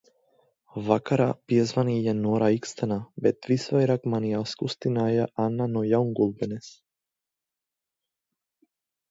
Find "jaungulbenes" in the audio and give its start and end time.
5.91-6.73